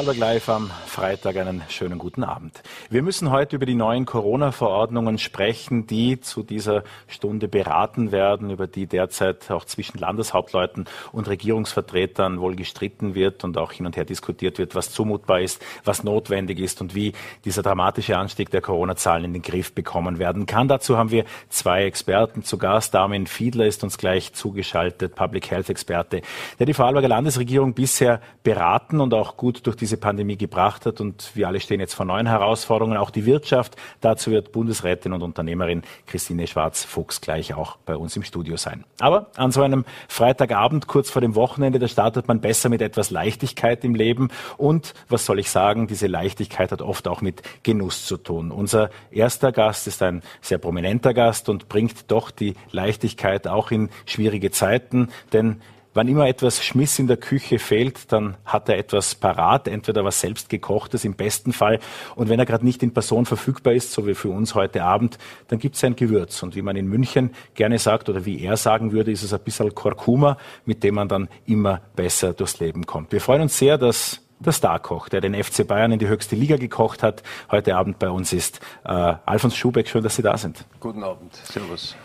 [0.00, 2.64] Vorarlberg Live am Freitag einen schönen guten Abend.
[2.90, 8.66] Wir müssen heute über die neuen Corona-Verordnungen sprechen, die zu dieser Stunde beraten werden, über
[8.66, 14.04] die derzeit auch zwischen Landeshauptleuten und Regierungsvertretern wohl gestritten wird und auch hin und her
[14.04, 17.12] diskutiert wird, was zumutbar ist, was notwendig ist und wie
[17.44, 20.66] dieser dramatische Anstieg der Corona-Zahlen in den Griff bekommen werden kann.
[20.66, 22.96] Dazu haben wir zwei Experten zu Gast.
[22.96, 26.22] Armin Fiedler ist uns gleich zugeschaltet, Public Health Experte,
[26.58, 31.00] der die Vorarlberger Landesregierung bisher beraten und auch gut durch diese Pandemie gebracht hat.
[31.00, 33.76] Und wir alle stehen jetzt vor neuen Herausforderungen, auch die Wirtschaft.
[34.00, 38.84] Dazu wird Bundesrätin und Unternehmerin Christine Schwarz-Fuchs gleich auch bei uns im Studio sein.
[39.00, 43.10] Aber an so einem Freitagabend, kurz vor dem Wochenende, da startet man besser mit etwas
[43.10, 44.28] Leichtigkeit im Leben.
[44.56, 48.50] Und was soll ich sagen, diese Leichtigkeit hat oft auch mit Genuss zu tun.
[48.50, 53.90] Unser erster Gast ist ein sehr prominenter Gast und bringt doch die Leichtigkeit auch in
[54.06, 55.60] schwierige Zeiten, denn
[55.92, 60.20] Wann immer etwas Schmiss in der Küche fehlt, dann hat er etwas parat, entweder was
[60.20, 61.80] selbst gekochtes im besten Fall.
[62.14, 65.18] Und wenn er gerade nicht in Person verfügbar ist, so wie für uns heute Abend,
[65.48, 66.44] dann gibt es ein Gewürz.
[66.44, 69.40] Und wie man in München gerne sagt oder wie er sagen würde, ist es ein
[69.40, 73.10] bisschen Kurkuma, mit dem man dann immer besser durchs Leben kommt.
[73.10, 76.56] Wir freuen uns sehr, dass der Starkoch, der den FC Bayern in die höchste Liga
[76.56, 78.60] gekocht hat, heute Abend bei uns ist.
[78.84, 80.64] Äh, Alfons Schubeck, schön, dass Sie da sind.
[80.78, 81.96] Guten Abend, Servus.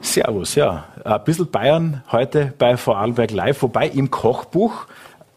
[0.00, 0.84] Servus, ja.
[1.04, 4.86] Ein bisschen Bayern heute bei Vorarlberg Live, wobei im Kochbuch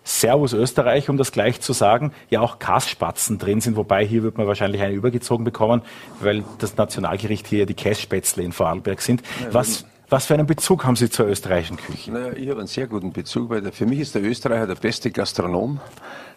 [0.03, 4.38] Servus Österreich, um das gleich zu sagen, ja auch Kassspatzen drin sind, wobei hier wird
[4.38, 5.81] man wahrscheinlich eine übergezogen bekommen,
[6.20, 9.22] weil das Nationalgericht hier die Kässpätzle in Vorarlberg sind.
[9.52, 12.12] Was, was für einen Bezug haben Sie zur österreichischen Küche?
[12.12, 15.12] Naja, ich habe einen sehr guten Bezug, weil für mich ist der Österreicher der beste
[15.12, 15.80] Gastronom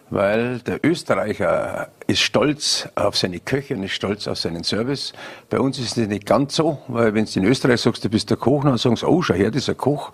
[0.09, 5.13] weil der Österreicher ist stolz auf seine Köche und ist stolz auf seinen Service.
[5.49, 8.29] Bei uns ist es nicht ganz so, weil wenn du in Österreich sagst, du bist
[8.29, 10.11] der Koch, dann sagen sie, oh, schau her, ein Koch.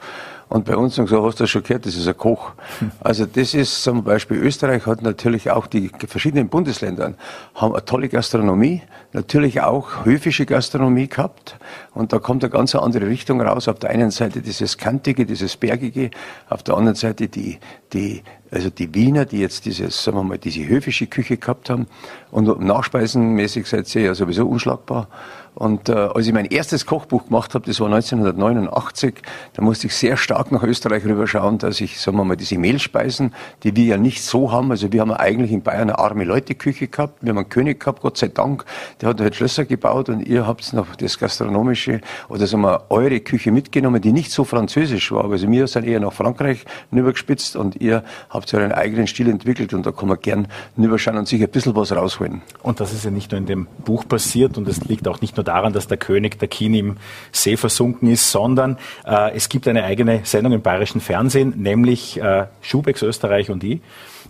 [0.51, 2.51] Und bei uns sie, oh, hast du das schon gehört, das ist ein Koch.
[2.79, 2.91] Hm.
[2.99, 7.13] Also das ist zum Beispiel, Österreich hat natürlich auch die verschiedenen Bundesländer
[7.55, 8.81] haben eine tolle Gastronomie,
[9.13, 11.55] natürlich auch höfische Gastronomie gehabt.
[11.93, 13.69] Und da kommt eine ganz andere Richtung raus.
[13.69, 16.11] Auf der einen Seite dieses Kantige, dieses Bergige,
[16.49, 17.57] auf der anderen Seite die,
[17.93, 18.21] die
[18.51, 21.87] also die Wiener, die jetzt dieses, sagen wir mal, diese höfische Küche gehabt haben
[22.29, 25.07] und nachspeisenmäßig seid ihr ja sowieso unschlagbar.
[25.53, 29.15] Und äh, als ich mein erstes Kochbuch gemacht habe, das war 1989,
[29.53, 33.33] da musste ich sehr stark nach Österreich rüberschauen, dass ich, sagen wir mal, diese Mehlspeisen,
[33.63, 36.87] die wir ja nicht so haben, also wir haben eigentlich in Bayern eine arme Leute-Küche
[36.87, 38.63] gehabt, wir haben einen König gehabt, Gott sei Dank,
[39.01, 43.19] der hat halt Schlösser gebaut und ihr habt noch das gastronomische oder sagen wir eure
[43.19, 45.29] Küche mitgenommen, die nicht so französisch war.
[45.29, 49.85] Also wir sind eher nach Frankreich rübergespitzt und ihr habt euren eigenen Stil entwickelt und
[49.85, 50.47] da kann man gern
[50.77, 52.41] rüberschauen und sich ein bisschen was rausholen.
[52.63, 55.35] Und das ist ja nicht nur in dem Buch passiert und es liegt auch nicht
[55.35, 56.97] nur nur daran, dass der König der Kien im
[57.31, 62.45] See versunken ist, sondern äh, es gibt eine eigene Sendung im bayerischen Fernsehen, nämlich äh,
[62.61, 63.81] Schubecks Österreich und ich.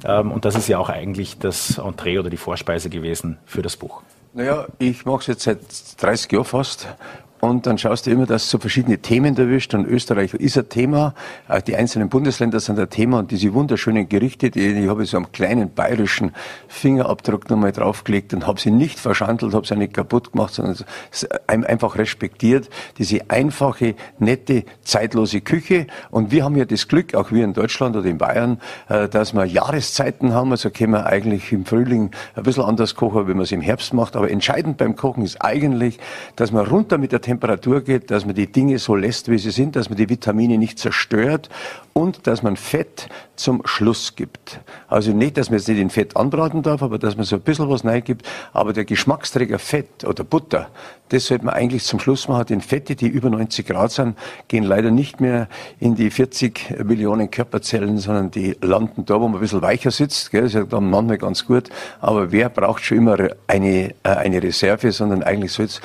[0.06, 3.76] Ähm, und das ist ja auch eigentlich das Entree oder die Vorspeise gewesen für das
[3.76, 4.02] Buch.
[4.34, 5.60] Naja, ich mache es jetzt seit
[6.02, 6.88] 30 Jahren fast
[7.42, 9.74] und dann schaust du immer, dass so verschiedene Themen erwischt.
[9.74, 11.16] Und Österreich ist ein Thema.
[11.66, 13.18] Die einzelnen Bundesländer sind ein Thema.
[13.18, 16.34] Und diese wunderschönen Gerichte, die, die habe ich so am kleinen bayerischen
[16.68, 20.86] Fingerabdruck nochmal draufgelegt und habe sie nicht verschandelt, habe sie nicht kaputt gemacht, sondern
[21.48, 22.70] einfach respektiert.
[23.00, 25.88] Diese einfache, nette, zeitlose Küche.
[26.12, 29.34] Und wir haben ja das Glück, auch wir in Deutschland oder in Bayern, äh, dass
[29.34, 30.52] wir Jahreszeiten haben.
[30.52, 33.96] Also können wir eigentlich im Frühling ein bisschen anders kochen, wenn man es im Herbst
[33.96, 34.16] macht.
[34.16, 35.98] Aber entscheidend beim Kochen ist eigentlich,
[36.36, 39.52] dass man runter mit der Temperatur geht, dass man die Dinge so lässt, wie sie
[39.52, 41.48] sind, dass man die Vitamine nicht zerstört
[41.94, 44.60] und dass man Fett zum Schluss gibt.
[44.88, 47.42] Also nicht, dass man jetzt nicht in Fett anbraten darf, aber dass man so ein
[47.42, 48.28] bisschen was gibt.
[48.54, 50.70] Aber der Geschmacksträger Fett oder Butter,
[51.10, 52.46] das sollte man eigentlich zum Schluss machen.
[52.48, 55.50] Denn Fette, die über 90 Grad sind, gehen leider nicht mehr
[55.80, 60.32] in die 40 Millionen Körperzellen, sondern die landen da, wo man ein bisschen weicher sitzt.
[60.32, 60.44] Gell?
[60.44, 61.70] Das ist ja dann manchmal ganz gut.
[62.00, 65.82] Aber wer braucht schon immer eine, äh, eine Reserve, sondern eigentlich soll es,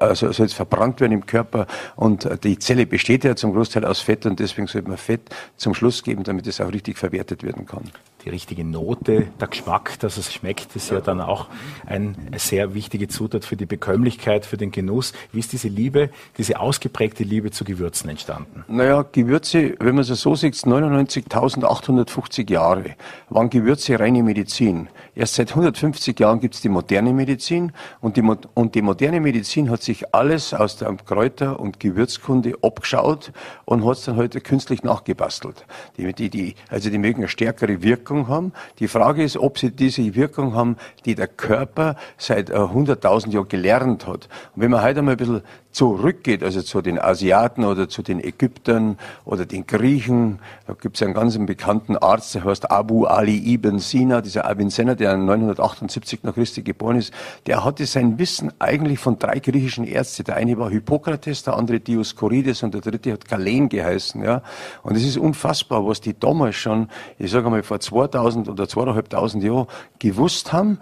[0.00, 1.66] also soll es verbrannt werden im Körper.
[1.96, 5.22] Und die Zelle besteht ja zum Großteil aus Fett und deswegen sollte man Fett
[5.58, 7.84] zum Schluss geben, damit es auch richtig verwertet werden kann.
[8.24, 11.46] Die richtige Note, der Geschmack, dass es schmeckt, ist ja, dann auch
[11.86, 15.12] eine sehr wichtige Zutat für die Bekömmlichkeit, für den Genuss.
[15.30, 18.64] Wie ist diese Liebe, diese ausgeprägte Liebe zu Gewürzen entstanden?
[18.66, 22.96] Naja, Gewürze, wenn man es so sieht, 99.850 Jahre
[23.28, 24.88] waren Gewürze reine Medizin.
[25.14, 29.70] Erst seit 150 Jahren gibt es die moderne Medizin und die, und die moderne Medizin
[29.70, 33.32] hat sich alles aus der Kräuter- und Gewürzkunde abgeschaut
[33.64, 35.64] und hat es dann heute künstlich nachgebastelt.
[35.96, 38.52] Die, die, die, also die mögen eine stärkere Wirkung haben.
[38.78, 43.48] Die Frage ist, ob sie diese Wirkung haben, die der Körper seit 100.000 äh, Jahren
[43.48, 44.28] gelernt hat.
[44.54, 45.42] Und wenn man heute einmal ein bisschen
[45.78, 51.02] zurückgeht, also zu den Asiaten oder zu den Ägyptern oder den Griechen, da gibt es
[51.04, 56.34] einen ganz bekannten Arzt, der heißt Abu Ali ibn Sina, dieser Avicenna, der 978 nach
[56.34, 57.14] Christi geboren ist,
[57.46, 60.24] der hatte sein Wissen eigentlich von drei griechischen Ärzten.
[60.24, 64.24] Der eine war Hippokrates, der andere Dioskurides und der dritte hat Galen geheißen.
[64.24, 64.42] Ja.
[64.82, 66.88] Und es ist unfassbar, was die damals schon,
[67.18, 69.66] ich sage mal vor 2000 oder 2500 Jahren
[70.00, 70.80] gewusst haben,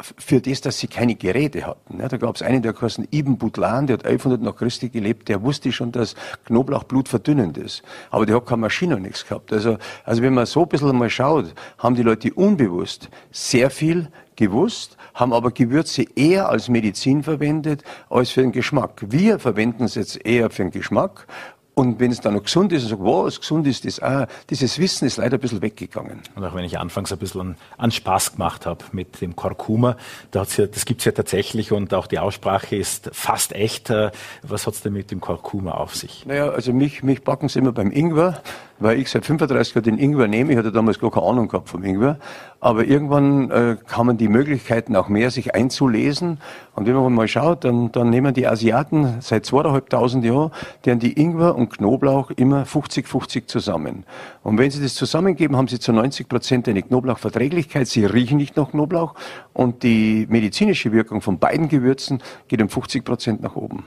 [0.00, 2.00] für das, dass sie keine Geräte hatten.
[2.00, 5.28] Ja, da gab es einen, der heißt Ibn Butlan, der hat 1100 nach Christi gelebt,
[5.28, 6.14] der wusste schon, dass
[6.46, 7.82] Knoblauch Blut verdünnend ist.
[8.10, 9.52] Aber der hat keine Maschine und nichts gehabt.
[9.52, 14.08] Also, also wenn man so ein bisschen mal schaut, haben die Leute unbewusst sehr viel
[14.36, 19.02] gewusst, haben aber Gewürze eher als Medizin verwendet als für den Geschmack.
[19.08, 21.26] Wir verwenden es jetzt eher für den Geschmack
[21.74, 24.26] und wenn es dann noch gesund ist und sagt, wow, es gesund ist, das auch,
[24.48, 26.20] dieses Wissen ist leider ein bisschen weggegangen.
[26.36, 29.96] Und auch wenn ich anfangs ein bisschen an, an Spaß gemacht habe mit dem Kurkuma,
[30.30, 33.90] da hat's ja, das gibt's ja tatsächlich und auch die Aussprache ist fast echt.
[33.90, 34.12] Äh,
[34.42, 36.24] was hat's denn mit dem Kurkuma auf sich?
[36.26, 38.40] Naja, also mich, mich backen sie immer beim Ingwer
[38.78, 40.52] weil ich seit 35 Jahren den Ingwer nehme.
[40.52, 42.18] Ich hatte damals gar keine Ahnung gehabt vom Ingwer.
[42.60, 46.38] Aber irgendwann äh, kamen die Möglichkeiten auch mehr, sich einzulesen.
[46.74, 50.50] Und wenn man mal schaut, dann, dann nehmen die Asiaten seit zweieinhalbtausend Jahren,
[50.84, 54.04] deren die Ingwer und Knoblauch immer 50-50 zusammen.
[54.42, 57.86] Und wenn sie das zusammengeben, haben sie zu 90 Prozent eine Knoblauchverträglichkeit.
[57.86, 59.14] Sie riechen nicht nach Knoblauch.
[59.52, 63.84] Und die medizinische Wirkung von beiden Gewürzen geht um 50 Prozent nach oben.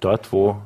[0.00, 0.56] Dort, wo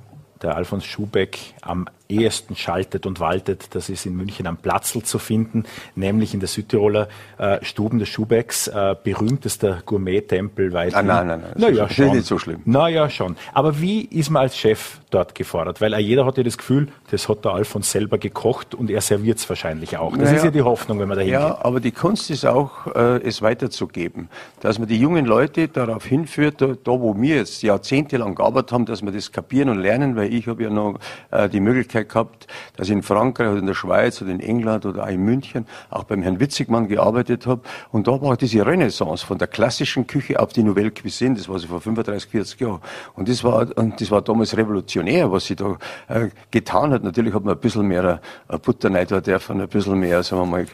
[0.43, 1.87] der Alfons Schubeck am
[2.17, 5.65] ehesten schaltet und waltet, das ist in München am Platzl zu finden,
[5.95, 10.95] nämlich in der Südtiroler äh, Stuben des Schubecks, äh, berühmtester Gourmet-Tempel weit.
[10.95, 11.53] Ah, nein, nein, nein.
[11.57, 12.07] Naja, schon.
[12.07, 12.63] Ist nicht so schlimm.
[12.65, 13.37] Naja, schon.
[13.53, 15.81] Aber wie ist man als Chef dort gefordert?
[15.81, 19.39] Weil jeder hat ja das Gefühl, das hat der Alfons selber gekocht und er serviert
[19.39, 20.13] es wahrscheinlich auch.
[20.17, 21.65] Das naja, ist ja die Hoffnung, wenn man dahin Ja, geht.
[21.65, 24.29] aber die Kunst ist auch, äh, es weiterzugeben.
[24.61, 28.87] Dass man die jungen Leute darauf hinführt, da, da wo wir jetzt jahrzehntelang gearbeitet haben,
[28.87, 30.99] dass wir das kapieren und lernen, weil ich habe ja noch
[31.31, 34.41] äh, die Möglichkeit Möglichkeit gehabt, dass ich in Frankreich oder in der Schweiz oder in
[34.41, 37.63] England oder auch in München auch beim Herrn Witzigmann gearbeitet habe.
[37.91, 41.59] Und da war diese Renaissance von der klassischen Küche auf die Nouvelle Cuisine, das war
[41.59, 42.81] so vor 35, 40 Jahren.
[43.15, 45.77] Und das war, und das war damals revolutionär, was sie da
[46.09, 47.03] äh, getan hat.
[47.03, 50.47] Natürlich hat man ein bisschen mehr äh, Butter rein dürfen, ein bisschen mehr, sagen wir
[50.47, 50.67] mal,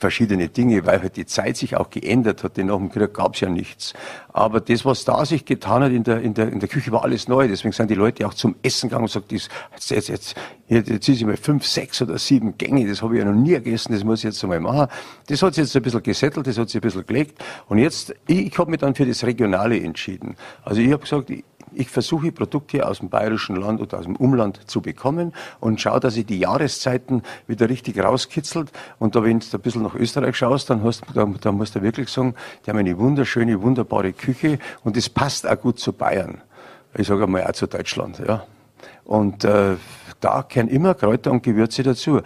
[0.00, 3.34] verschiedene Dinge, weil halt die Zeit sich auch geändert hat, denn nach dem Krieg gab
[3.34, 3.92] es ja nichts.
[4.32, 7.04] Aber das, was da sich getan hat in der, in der, in der Küche, war
[7.04, 7.46] alles neu.
[7.46, 9.50] Deswegen sind die Leute auch zum Essen gegangen und sagt, jetzt,
[9.90, 10.36] jetzt, jetzt,
[10.68, 13.50] jetzt ist ich mal fünf, sechs oder sieben Gänge, das habe ich ja noch nie
[13.50, 14.88] gegessen, das muss ich jetzt einmal machen.
[15.26, 17.42] Das hat sich jetzt ein bisschen gesettelt, das hat sich ein bisschen gelegt.
[17.68, 20.36] Und jetzt, ich, ich habe mich dann für das Regionale entschieden.
[20.64, 21.44] Also ich habe gesagt, ich,
[21.80, 25.98] ich versuche Produkte aus dem bayerischen Land oder aus dem Umland zu bekommen und schaue,
[25.98, 28.70] dass ich die Jahreszeiten wieder richtig rauskitzelt.
[28.98, 31.82] Und da, wenn du ein bisschen nach Österreich schaust, dann, hast, da, da musst du
[31.82, 32.34] wirklich sagen,
[32.64, 36.42] die haben eine wunderschöne, wunderbare Küche und das passt auch gut zu Bayern.
[36.96, 38.20] Ich sage einmal auch zu Deutschland.
[38.26, 38.44] Ja.
[39.04, 39.76] Und äh,
[40.20, 42.20] da kehren immer Kräuter und Gewürze dazu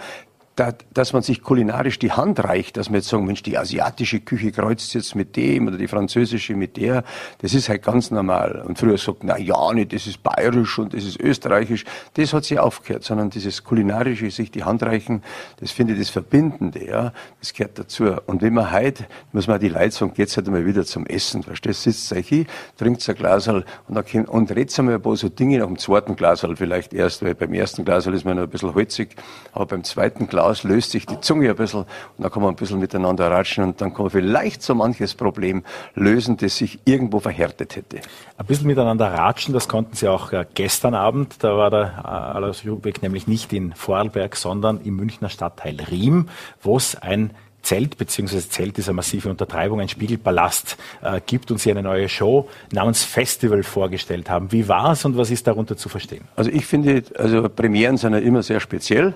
[0.56, 4.20] da, dass man sich kulinarisch die Hand reicht, dass man jetzt sagen, Mensch, die asiatische
[4.20, 7.02] Küche kreuzt jetzt mit dem oder die französische mit der,
[7.38, 8.62] das ist halt ganz normal.
[8.64, 11.84] Und früher sagt, na ja, nicht, das ist bayerisch und das ist österreichisch.
[12.14, 15.22] Das hat sich aufgehört, sondern dieses kulinarische, sich die Hand reichen,
[15.58, 18.14] das finde ich das Verbindende, ja, das gehört dazu.
[18.26, 21.82] Und wenn man heute, muss man die sagen, geht's halt mal wieder zum Essen, verstehst,
[21.82, 22.46] sitzt euch hin,
[22.78, 26.14] trinkt ein Glasal und, dann, und redet einmal ein paar so Dinge nach dem zweiten
[26.14, 29.16] Glasal vielleicht erst, weil beim ersten Glasal ist man noch ein bisschen holzig,
[29.52, 32.52] aber beim zweiten Glas aus, löst sich die Zunge ein bisschen und dann kann man
[32.52, 36.78] ein bisschen miteinander ratschen und dann kann man vielleicht so manches Problem lösen, das sich
[36.84, 38.00] irgendwo verhärtet hätte.
[38.36, 41.36] Ein bisschen miteinander ratschen, das konnten Sie auch äh, gestern Abend.
[41.40, 46.28] Da war der äh, Alois Jubeck nämlich nicht in Vorarlberg, sondern im Münchner Stadtteil Riem,
[46.62, 47.30] wo es ein
[47.64, 52.08] Zelt, beziehungsweise Zelt ist eine massive Untertreibung, ein Spiegelpalast äh, gibt und Sie eine neue
[52.08, 54.52] Show namens Festival vorgestellt haben.
[54.52, 56.28] Wie war es und was ist darunter zu verstehen?
[56.36, 59.14] Also ich finde, also Premieren sind ja immer sehr speziell.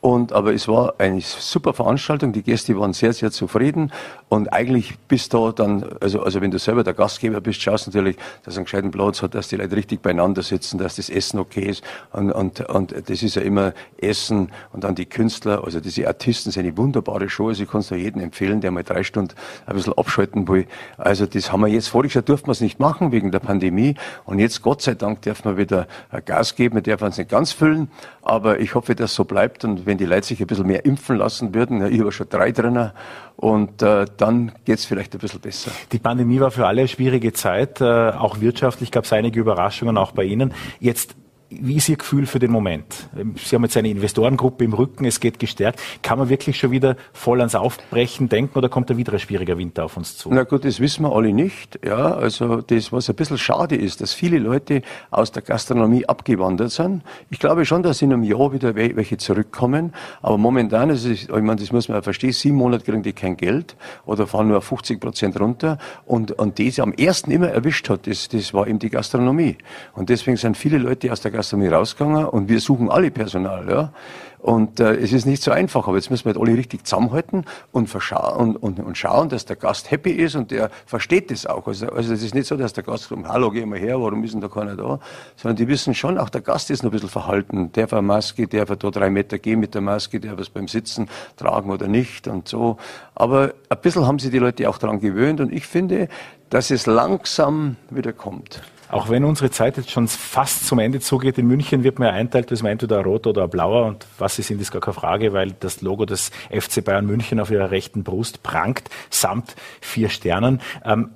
[0.00, 2.32] Und, aber es war eine super Veranstaltung.
[2.32, 3.92] Die Gäste waren sehr, sehr zufrieden.
[4.30, 8.16] Und eigentlich bist du dann, also, also wenn du selber der Gastgeber bist, schaust natürlich,
[8.44, 11.66] dass ein gescheiten Platz hat, dass die Leute richtig beieinander sitzen, dass das Essen okay
[11.68, 11.84] ist.
[12.12, 16.50] Und, und, und das ist ja immer Essen und dann die Künstler, also diese Artisten
[16.50, 17.48] sind eine wunderbare Show.
[17.48, 19.34] Also ich kann es nur jedem empfehlen, der mal drei Stunden
[19.66, 20.66] ein bisschen abschalten will.
[20.96, 23.96] Also das haben wir jetzt, voriges Jahr durften wir es nicht machen wegen der Pandemie.
[24.24, 25.86] Und jetzt, Gott sei Dank, dürfen wir wieder
[26.24, 26.76] Gas geben.
[26.76, 27.88] Wir dürfen uns nicht ganz füllen.
[28.22, 29.64] Aber ich hoffe, dass so bleibt.
[29.64, 32.52] Und wenn die Leute sich ein bisschen mehr impfen lassen würden, ich habe schon drei
[32.52, 32.92] drinnen,
[33.36, 35.70] und äh, dann geht's vielleicht ein bisschen besser.
[35.92, 37.80] Die Pandemie war für alle eine schwierige Zeit.
[37.80, 40.52] Äh, auch wirtschaftlich gab es einige Überraschungen, auch bei Ihnen.
[40.78, 41.16] Jetzt
[41.50, 43.08] wie ist Ihr Gefühl für den Moment?
[43.36, 45.80] Sie haben jetzt eine Investorengruppe im Rücken, es geht gestärkt.
[46.02, 49.58] Kann man wirklich schon wieder voll ans Aufbrechen denken oder kommt da wieder ein schwieriger
[49.58, 50.30] Winter auf uns zu?
[50.32, 51.80] Na gut, das wissen wir alle nicht.
[51.84, 56.70] Ja, also das, was ein bisschen schade ist, dass viele Leute aus der Gastronomie abgewandert
[56.70, 57.02] sind.
[57.30, 59.92] Ich glaube schon, dass in einem Jahr wieder welche zurückkommen.
[60.22, 63.12] Aber momentan ist es, ich meine, das muss man ja verstehen, sieben Monate kriegen die
[63.12, 63.76] kein Geld
[64.06, 65.78] oder fahren nur 50 Prozent runter.
[66.06, 69.56] Und, und das am ersten immer erwischt hat, das, das war eben die Gastronomie.
[69.94, 73.68] Und deswegen sind viele Leute aus der Gastronomie rausgegangen und wir suchen alle Personal.
[73.68, 73.92] Ja.
[74.40, 77.44] Und äh, es ist nicht so einfach, aber jetzt müssen wir halt alle richtig zusammenhalten
[77.72, 81.66] und, und, und, und schauen, dass der Gast happy ist und der versteht das auch.
[81.66, 84.24] Also, also es ist nicht so, dass der Gast sagt, hallo, geh mal her, warum
[84.24, 84.98] ist denn da keiner da?
[85.36, 87.70] Sondern die wissen schon, auch der Gast ist noch ein bisschen verhalten.
[87.72, 90.68] Der eine Maske, der er da drei Meter gehen mit der Maske, der was beim
[90.68, 92.78] Sitzen tragen oder nicht und so.
[93.14, 96.08] Aber ein bisschen haben sich die Leute auch daran gewöhnt und ich finde,
[96.48, 98.62] dass es langsam wieder kommt.
[98.90, 102.14] Auch wenn unsere Zeit jetzt schon fast zum Ende zugeht, in München wird man ja
[102.14, 104.94] einteilt, dass man entweder ein rot oder blauer und was sie sind, ist gar keine
[104.94, 110.08] Frage, weil das Logo des FC Bayern München auf ihrer rechten Brust prangt, samt vier
[110.08, 110.60] Sternen.
[110.84, 111.10] Ähm,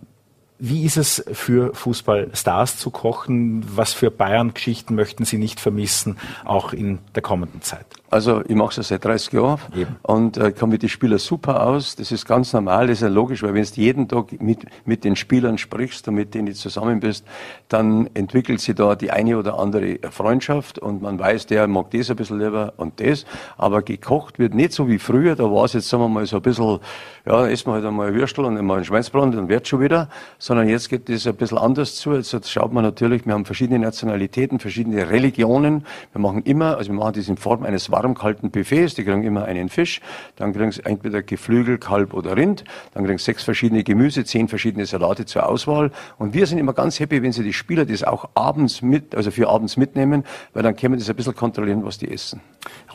[0.59, 3.65] wie ist es für Fußballstars zu kochen?
[3.77, 7.87] Was für Bayern-Geschichten möchten Sie nicht vermissen, auch in der kommenden Zeit?
[8.15, 9.97] Also ich mache es seit 30 Jahren Eben.
[10.03, 11.97] und äh, komme mit den Spielern super aus.
[11.97, 15.03] Das ist ganz normal, das ist ja logisch, weil wenn du jeden Tag mit, mit
[15.03, 17.27] den Spielern sprichst und mit denen du zusammen bist,
[17.69, 22.09] dann entwickelt sich da die eine oder andere Freundschaft und man weiß, der mag das
[22.09, 23.27] ein bisschen lieber und das.
[23.57, 26.37] Aber gekocht wird nicht so wie früher, da war es jetzt, sagen wir mal, so
[26.37, 26.79] ein bisschen,
[27.27, 30.09] ja, essen wir halt einmal ein Würstel und einmal ein Schweinsbraten, dann wird schon wieder.
[30.39, 32.15] Sondern jetzt geht es ein bisschen anders zu.
[32.15, 35.85] Jetzt schaut man natürlich, wir haben verschiedene Nationalitäten, verschiedene Religionen.
[36.13, 38.95] Wir machen immer, also wir machen das in Form eines warmen warm-kalten Buffets.
[38.95, 40.01] Die kriegen immer einen Fisch.
[40.37, 42.65] Dann kriegen sie entweder Geflügel, Kalb oder Rind.
[42.93, 45.91] Dann kriegen sie sechs verschiedene Gemüse, zehn verschiedene Salate zur Auswahl.
[46.19, 49.31] Und wir sind immer ganz happy, wenn sie die Spieler das auch abends mit, also
[49.31, 52.41] für abends mitnehmen, weil dann können wir das ein bisschen kontrollieren, was die essen.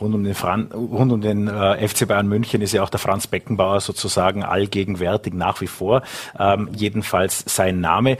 [0.00, 3.00] Rund um den, Fran rund um den äh, FC Bayern München ist ja auch der
[3.00, 6.02] Franz Beckenbauer sozusagen allgegenwärtig nach wie vor.
[6.38, 8.16] Ähm, jedenfalls sein Name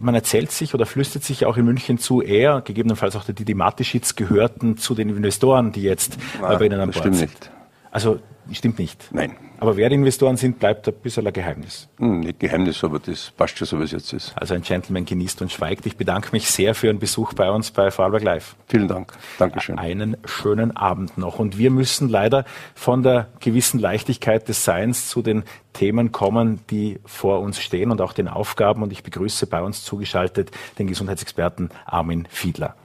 [0.00, 3.54] man erzählt sich oder flüstert sich auch in München zu, er, gegebenenfalls auch der Didi
[3.54, 7.16] Matischitz, gehörten zu den Investoren, die jetzt Nein, bei Ihnen an Bord sind.
[7.16, 7.59] Stimmt nicht.
[7.90, 8.20] Also
[8.52, 9.08] stimmt nicht.
[9.12, 9.36] Nein.
[9.58, 11.88] Aber wer die Investoren sind, bleibt ein bisschen ein Geheimnis.
[11.98, 14.32] Hm, nicht Geheimnis, aber das passt schon so, wie es jetzt ist.
[14.36, 15.84] Also ein Gentleman genießt und schweigt.
[15.84, 18.56] Ich bedanke mich sehr für Ihren Besuch bei uns bei Vorarlberg Live.
[18.68, 19.12] Vielen Dank.
[19.38, 19.78] Dankeschön.
[19.78, 21.38] Einen schönen Abend noch.
[21.38, 25.42] Und wir müssen leider von der gewissen Leichtigkeit des Seins zu den
[25.74, 28.82] Themen kommen, die vor uns stehen und auch den Aufgaben.
[28.82, 32.76] Und ich begrüße bei uns zugeschaltet den Gesundheitsexperten Armin Fiedler.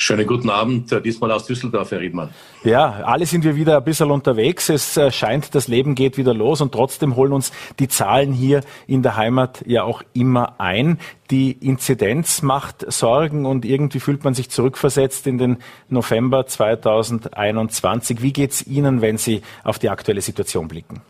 [0.00, 2.28] Schönen guten Abend, äh, diesmal aus Düsseldorf, Herr Riedmann.
[2.62, 4.68] Ja, alle sind wir wieder ein bisschen unterwegs.
[4.68, 7.50] Es äh, scheint, das Leben geht wieder los und trotzdem holen uns
[7.80, 11.00] die Zahlen hier in der Heimat ja auch immer ein.
[11.32, 15.56] Die Inzidenz macht Sorgen und irgendwie fühlt man sich zurückversetzt in den
[15.88, 18.22] November 2021.
[18.22, 21.00] Wie geht's Ihnen, wenn Sie auf die aktuelle Situation blicken?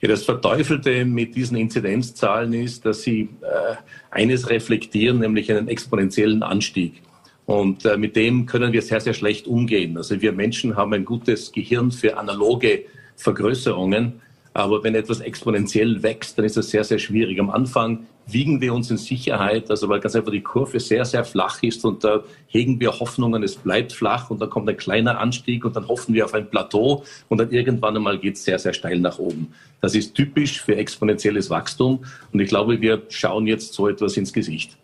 [0.00, 3.76] Ja, das Verteufelte mit diesen Inzidenzzahlen ist, dass sie äh,
[4.10, 7.00] eines reflektieren, nämlich einen exponentiellen Anstieg.
[7.46, 9.96] Und äh, mit dem können wir sehr, sehr schlecht umgehen.
[9.96, 12.84] Also wir Menschen haben ein gutes Gehirn für analoge
[13.16, 14.20] Vergrößerungen.
[14.54, 17.40] Aber wenn etwas exponentiell wächst, dann ist das sehr, sehr schwierig.
[17.40, 21.24] Am Anfang wiegen wir uns in Sicherheit, also weil ganz einfach die Kurve sehr, sehr
[21.24, 25.18] flach ist und da hegen wir Hoffnungen, es bleibt flach und dann kommt ein kleiner
[25.18, 28.58] Anstieg und dann hoffen wir auf ein Plateau und dann irgendwann einmal geht es sehr,
[28.58, 29.52] sehr steil nach oben.
[29.80, 34.32] Das ist typisch für exponentielles Wachstum und ich glaube, wir schauen jetzt so etwas ins
[34.32, 34.76] Gesicht.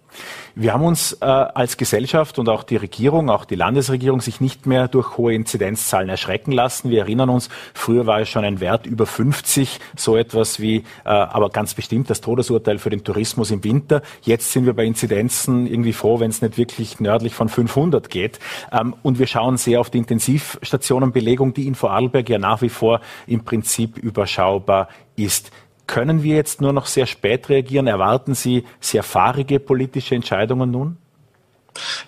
[0.55, 4.67] Wir haben uns äh, als Gesellschaft und auch die Regierung, auch die Landesregierung, sich nicht
[4.67, 6.91] mehr durch hohe Inzidenzzahlen erschrecken lassen.
[6.91, 11.09] Wir erinnern uns, früher war es schon ein Wert über 50, so etwas wie, äh,
[11.09, 14.03] aber ganz bestimmt das Todesurteil für den Tourismus im Winter.
[14.23, 18.41] Jetzt sind wir bei Inzidenzen irgendwie froh, wenn es nicht wirklich nördlich von 500 geht.
[18.73, 23.01] Ähm, und wir schauen sehr auf die Intensivstationenbelegung, die in Vorarlberg ja nach wie vor
[23.27, 25.51] im Prinzip überschaubar ist.
[25.89, 27.87] Können wir jetzt nur noch sehr spät reagieren?
[27.87, 30.99] Erwarten Sie sehr fahrige politische Entscheidungen nun?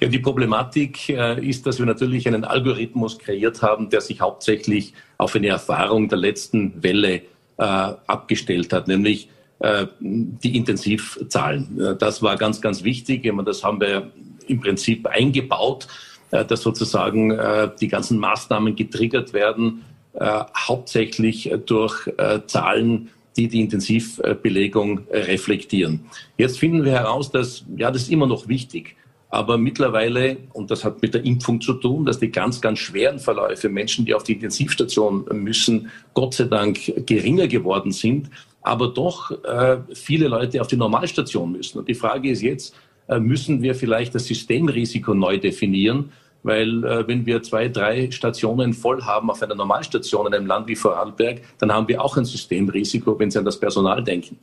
[0.01, 4.93] Ja, die Problematik äh, ist, dass wir natürlich einen Algorithmus kreiert haben, der sich hauptsächlich
[5.17, 7.23] auf eine Erfahrung der letzten Welle äh,
[7.57, 11.97] abgestellt hat, nämlich äh, die Intensivzahlen.
[11.99, 13.31] Das war ganz, ganz wichtig.
[13.47, 14.11] Das haben wir
[14.47, 15.87] im Prinzip eingebaut,
[16.31, 17.37] dass sozusagen
[17.81, 19.85] die ganzen Maßnahmen getriggert werden,
[20.57, 22.09] hauptsächlich durch
[22.47, 23.11] Zahlen,
[23.41, 26.01] die die Intensivbelegung reflektieren.
[26.37, 28.97] Jetzt finden wir heraus, dass, ja, das ist immer noch wichtig.
[29.31, 33.19] Aber mittlerweile, und das hat mit der Impfung zu tun, dass die ganz, ganz schweren
[33.19, 38.29] Verläufe, Menschen, die auf die Intensivstation müssen, Gott sei Dank geringer geworden sind,
[38.61, 41.79] aber doch äh, viele Leute auf die Normalstation müssen.
[41.79, 42.75] Und die Frage ist jetzt,
[43.19, 46.13] müssen wir vielleicht das Systemrisiko neu definieren.
[46.43, 50.69] Weil äh, wenn wir zwei, drei Stationen voll haben auf einer Normalstation in einem Land
[50.69, 54.39] wie Vorarlberg, dann haben wir auch ein Systemrisiko, wenn Sie an das Personal denken.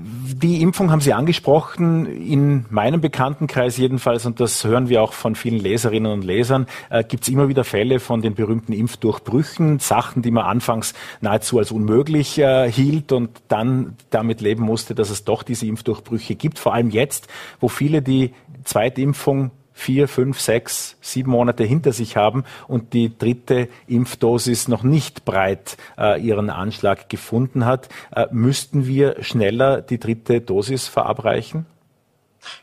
[0.00, 5.34] Die Impfung haben Sie angesprochen, in meinem Bekanntenkreis jedenfalls, und das hören wir auch von
[5.34, 10.22] vielen Leserinnen und Lesern, äh, gibt es immer wieder Fälle von den berühmten Impfdurchbrüchen, Sachen,
[10.22, 15.24] die man anfangs nahezu als unmöglich äh, hielt und dann damit leben musste, dass es
[15.24, 16.60] doch diese Impfdurchbrüche gibt.
[16.60, 17.26] Vor allem jetzt,
[17.58, 18.32] wo viele die
[18.62, 25.24] Zweitimpfung vier, fünf, sechs, sieben Monate hinter sich haben und die dritte Impfdosis noch nicht
[25.24, 31.64] breit äh, ihren Anschlag gefunden hat, äh, müssten wir schneller die dritte Dosis verabreichen?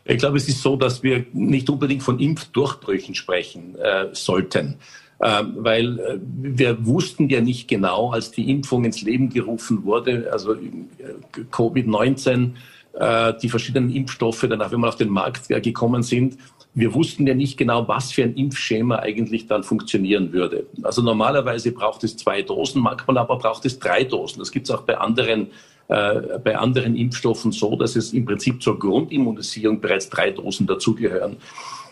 [0.03, 4.75] Ich glaube, es ist so, dass wir nicht unbedingt von Impfdurchbrüchen sprechen äh, sollten.
[5.21, 10.27] Ähm, weil äh, wir wussten ja nicht genau, als die Impfung ins Leben gerufen wurde,
[10.33, 10.59] also äh,
[11.51, 12.51] Covid-19,
[12.93, 16.37] äh, die verschiedenen Impfstoffe danach, wenn wir auf den Markt gekommen sind,
[16.75, 20.65] wir wussten ja nicht genau, was für ein Impfschema eigentlich dann funktionieren würde.
[20.83, 24.39] Also normalerweise braucht es zwei Dosen, manchmal aber braucht es drei Dosen.
[24.39, 25.47] Das gibt es auch bei anderen,
[25.87, 31.37] äh, bei anderen Impfstoffen so, dass es im Prinzip zur Grundimmunisierung bereits drei Dosen dazugehören.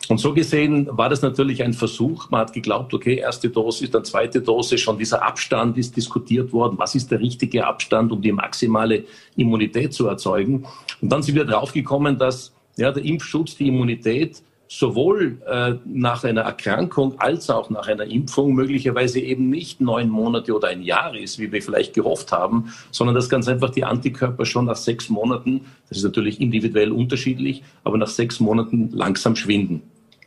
[0.09, 2.29] Und so gesehen war das natürlich ein Versuch.
[2.29, 6.77] Man hat geglaubt, okay, erste Dosis, dann zweite Dose, schon dieser Abstand ist diskutiert worden.
[6.77, 9.05] Was ist der richtige Abstand, um die maximale
[9.37, 10.65] Immunität zu erzeugen?
[11.01, 14.43] Und dann sind wir draufgekommen, dass ja, der Impfschutz, die Immunität
[14.77, 20.55] sowohl äh, nach einer Erkrankung als auch nach einer Impfung möglicherweise eben nicht neun Monate
[20.55, 24.45] oder ein Jahr ist, wie wir vielleicht gehofft haben, sondern dass ganz einfach die Antikörper
[24.45, 29.83] schon nach sechs Monaten, das ist natürlich individuell unterschiedlich, aber nach sechs Monaten langsam schwinden.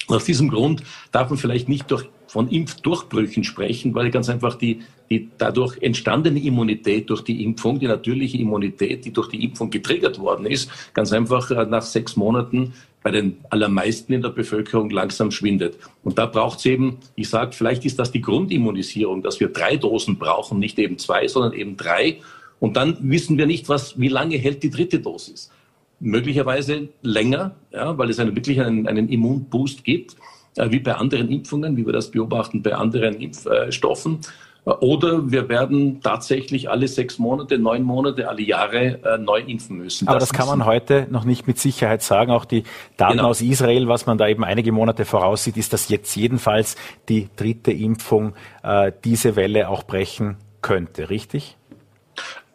[0.09, 4.83] Aus diesem Grund darf man vielleicht nicht durch, von Impfdurchbrüchen sprechen, weil ganz einfach die,
[5.11, 10.19] die dadurch entstandene Immunität durch die Impfung, die natürliche Immunität, die durch die Impfung getriggert
[10.19, 15.31] worden ist, ganz einfach äh, nach sechs Monaten bei den allermeisten in der Bevölkerung langsam
[15.31, 15.77] schwindet.
[16.03, 19.77] Und da braucht es eben, ich sage, vielleicht ist das die Grundimmunisierung, dass wir drei
[19.77, 22.19] Dosen brauchen, nicht eben zwei, sondern eben drei.
[22.59, 25.51] Und dann wissen wir nicht, was, wie lange hält die dritte Dosis.
[25.99, 30.17] Möglicherweise länger, ja, weil es einen, wirklich einen, einen Immunboost gibt,
[30.57, 34.21] äh, wie bei anderen Impfungen, wie wir das beobachten bei anderen Impfstoffen.
[34.67, 40.09] Oder wir werden tatsächlich alle sechs Monate, neun Monate, alle Jahre äh, neu impfen müssen.
[40.09, 42.33] Aber das, das kann man heute noch nicht mit Sicherheit sagen.
[42.33, 42.65] Auch die
[42.97, 43.29] Daten genau.
[43.29, 46.75] aus Israel, was man da eben einige Monate voraussieht, ist, dass jetzt jedenfalls
[47.09, 51.11] die dritte Impfung äh, diese Welle auch brechen könnte.
[51.11, 51.57] Richtig?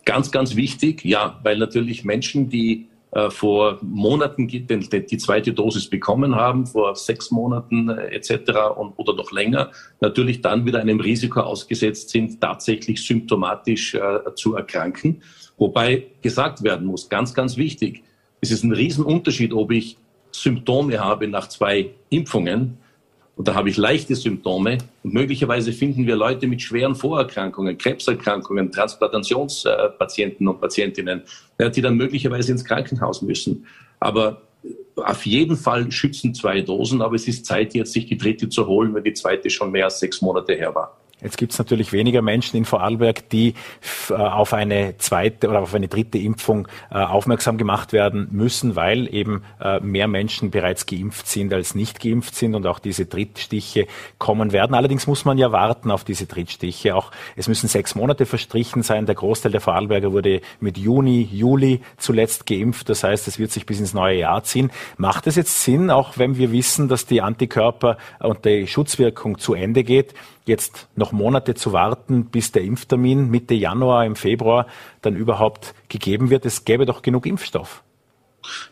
[0.04, 2.91] Ganz, ganz wichtig, ja, weil natürlich Menschen, die äh,
[3.30, 8.32] vor Monaten die, die, zweite Dosis bekommen haben, vor sechs Monaten äh, etc.
[8.78, 14.56] Und, oder noch länger, natürlich dann wieder einem Risiko ausgesetzt sind, tatsächlich symptomatisch äh, zu
[14.56, 15.22] erkranken.
[15.58, 18.04] Wobei gesagt werden muss, ganz, ganz wichtig,
[18.40, 19.98] es ist ein Riesenunterschied, ob ich
[20.32, 22.78] Symptome habe nach zwei Impfungen
[23.42, 24.78] und da habe ich leichte Symptome.
[25.02, 31.24] Und möglicherweise finden wir Leute mit schweren Vorerkrankungen, Krebserkrankungen, Transplantationspatienten und Patientinnen,
[31.60, 33.66] die dann möglicherweise ins Krankenhaus müssen.
[34.00, 34.44] Aber
[34.96, 38.68] auf jeden Fall schützen zwei Dosen, aber es ist Zeit, jetzt sich die dritte zu
[38.68, 41.01] holen, wenn die zweite schon mehr als sechs Monate her war.
[41.22, 43.54] Jetzt gibt es natürlich weniger Menschen in Vorarlberg, die
[44.10, 49.14] äh, auf eine zweite oder auf eine dritte Impfung äh, aufmerksam gemacht werden müssen, weil
[49.14, 53.88] eben äh, mehr Menschen bereits geimpft sind als nicht geimpft sind und auch diese Drittstiche
[54.18, 54.74] kommen werden.
[54.74, 56.96] Allerdings muss man ja warten auf diese Drittstiche.
[56.96, 59.06] Auch es müssen sechs Monate verstrichen sein.
[59.06, 62.90] Der Großteil der Vorarlberger wurde mit Juni, Juli zuletzt geimpft.
[62.90, 64.72] Das heißt, es wird sich bis ins neue Jahr ziehen.
[64.98, 69.54] Macht es jetzt Sinn, auch wenn wir wissen, dass die Antikörper und die Schutzwirkung zu
[69.54, 70.14] Ende geht,
[70.46, 74.68] jetzt noch Monate zu warten, bis der Impftermin Mitte Januar, im Februar
[75.02, 76.46] dann überhaupt gegeben wird.
[76.46, 77.84] Es gäbe doch genug Impfstoff.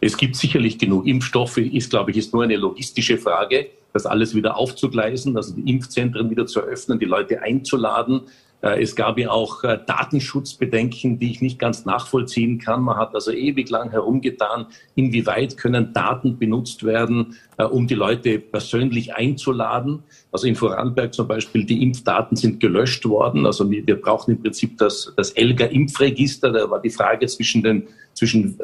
[0.01, 4.35] Es gibt sicherlich genug Impfstoffe, ist, glaube ich, ist nur eine logistische Frage, das alles
[4.35, 8.21] wieder aufzugleisen, also die Impfzentren wieder zu eröffnen, die Leute einzuladen,
[8.61, 12.81] es gab ja auch äh, Datenschutzbedenken, die ich nicht ganz nachvollziehen kann.
[12.81, 18.39] Man hat also ewig lang herumgetan, inwieweit können Daten benutzt werden, äh, um die Leute
[18.39, 20.03] persönlich einzuladen.
[20.31, 23.45] Also in Vorarlberg zum Beispiel, die Impfdaten sind gelöscht worden.
[23.45, 26.51] Also wir brauchen im Prinzip das, das ELGA-Impfregister.
[26.51, 28.59] Da war die Frage zwischen den zwischen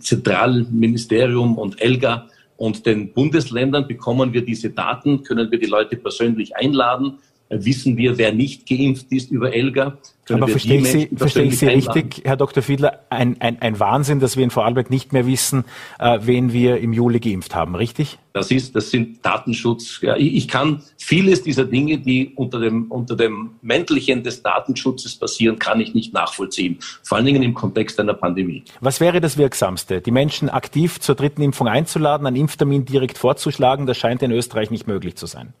[0.00, 3.86] Zentralministerium und ELGA und den Bundesländern.
[3.86, 5.22] Bekommen wir diese Daten?
[5.22, 7.18] Können wir die Leute persönlich einladen?
[7.48, 9.98] Wissen wir, wer nicht geimpft ist über Elga.
[10.28, 12.60] Aber verstehe ich Sie, verstehe ich Sie richtig, Herr Dr.
[12.60, 15.64] Fiedler, ein, ein, ein Wahnsinn, dass wir in Vorarlberg nicht mehr wissen,
[16.00, 18.18] äh, wen wir im Juli geimpft haben, richtig?
[18.32, 20.00] Das ist, das sind Datenschutz.
[20.02, 25.14] Ja, ich, ich kann vieles dieser Dinge, die unter dem, unter dem Mäntelchen des Datenschutzes
[25.14, 26.78] passieren, kann ich nicht nachvollziehen.
[27.04, 28.64] Vor allen Dingen im Kontext einer Pandemie.
[28.80, 30.00] Was wäre das Wirksamste?
[30.00, 33.86] Die Menschen aktiv zur dritten Impfung einzuladen, einen Impftermin direkt vorzuschlagen?
[33.86, 35.54] Das scheint in Österreich nicht möglich zu sein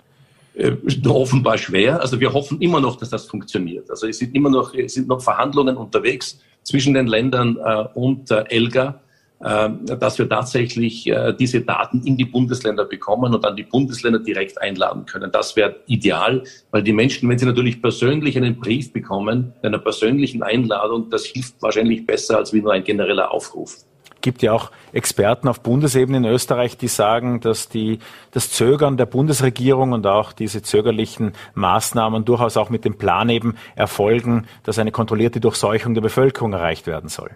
[0.56, 2.00] äh, offenbar schwer.
[2.00, 3.90] Also wir hoffen immer noch, dass das funktioniert.
[3.90, 8.30] Also es sind immer noch, es sind noch Verhandlungen unterwegs zwischen den Ländern äh, und
[8.30, 9.00] äh, ELGA,
[9.40, 14.18] äh, dass wir tatsächlich äh, diese Daten in die Bundesländer bekommen und dann die Bundesländer
[14.18, 15.30] direkt einladen können.
[15.30, 20.42] Das wäre ideal, weil die Menschen, wenn sie natürlich persönlich einen Brief bekommen, einer persönlichen
[20.42, 23.84] Einladung, das hilft wahrscheinlich besser als wie nur ein genereller Aufruf
[24.26, 28.00] gibt ja auch Experten auf Bundesebene in Österreich, die sagen, dass die,
[28.32, 33.54] das Zögern der Bundesregierung und auch diese zögerlichen Maßnahmen durchaus auch mit dem Plan eben
[33.76, 37.30] erfolgen, dass eine kontrollierte Durchseuchung der Bevölkerung erreicht werden soll.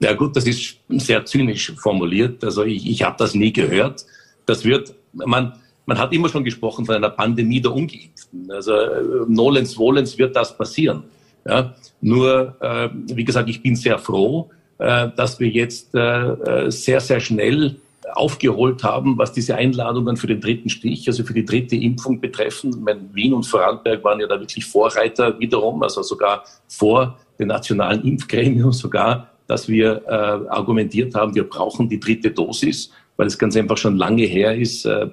[0.00, 2.44] Ja gut, das ist sehr zynisch formuliert.
[2.44, 4.04] Also ich, ich habe das nie gehört.
[4.44, 5.54] Das wird, man,
[5.86, 8.50] man hat immer schon gesprochen von einer Pandemie der Ungeimpften.
[8.50, 11.04] Also äh, nolens volens wird das passieren.
[11.46, 17.00] Ja, nur, äh, wie gesagt, ich bin sehr froh, dass wir jetzt äh, äh, sehr,
[17.00, 17.76] sehr schnell
[18.14, 22.70] aufgeholt haben, was diese Einladungen für den dritten Stich, also für die dritte Impfung betreffen.
[22.70, 27.48] Ich meine, Wien und Vorarlberg waren ja da wirklich Vorreiter wiederum, also sogar vor den
[27.48, 33.36] nationalen Impfgremien, sogar, dass wir äh, argumentiert haben, wir brauchen die dritte Dosis, weil es
[33.36, 35.08] ganz einfach schon lange her ist, äh,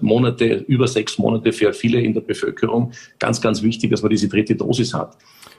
[0.00, 4.28] Monate, über sechs Monate für viele in der Bevölkerung ganz, ganz wichtig, dass man diese
[4.28, 5.16] dritte Dosis hat.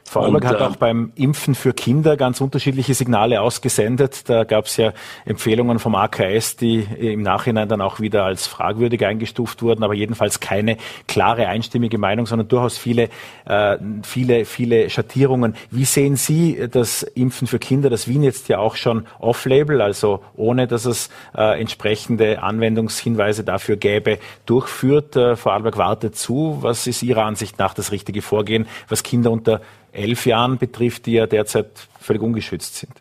[0.08, 4.30] Vorarlberg hat äh, auch beim Impfen für Kinder ganz unterschiedliche Signale ausgesendet.
[4.30, 4.94] Da gab es ja
[5.26, 10.40] Empfehlungen vom AKS, die im Nachhinein dann auch wieder als fragwürdig eingestuft wurden, aber jedenfalls
[10.40, 13.10] keine klare einstimmige Meinung, sondern durchaus viele,
[13.46, 15.56] äh, viele, viele Schattierungen.
[15.72, 20.22] Wie sehen Sie das Impfen für Kinder, das Wien jetzt ja auch schon off-label, also
[20.36, 25.16] ohne dass es äh, entsprechende Anwendungshinweise dafür gäbe, durchführt?
[25.16, 26.60] Äh, Vorarlberg wartet zu.
[26.62, 29.62] Was ist Ihrer Ansicht nach das richtige Vorgehen, was Kinder unter
[29.96, 32.94] elf Jahren betrifft, die ja derzeit völlig ungeschützt sind.